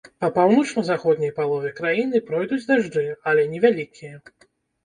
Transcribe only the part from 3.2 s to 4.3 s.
але невялікія.